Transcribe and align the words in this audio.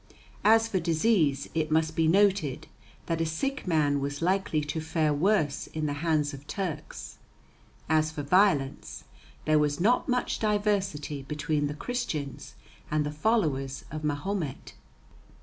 As 0.43 0.67
for 0.67 0.79
disease, 0.79 1.47
it 1.53 1.69
must 1.69 1.95
be 1.95 2.07
noted 2.07 2.65
that 3.05 3.21
a 3.21 3.25
sick 3.27 3.67
man 3.67 3.99
was 3.99 4.19
likely 4.19 4.61
to 4.61 4.81
fare 4.81 5.13
worse 5.13 5.67
in 5.75 5.85
the 5.85 5.93
hands 6.01 6.33
of 6.33 6.47
Turks; 6.47 7.19
as 7.87 8.11
for 8.11 8.23
violence, 8.23 9.03
there 9.45 9.59
was 9.59 9.79
not 9.79 10.09
much 10.09 10.39
diversity 10.39 11.21
between 11.21 11.67
the 11.67 11.75
Christians 11.75 12.55
and 12.89 13.05
the 13.05 13.11
followers 13.11 13.85
of 13.91 14.03
Mahomet. 14.03 14.73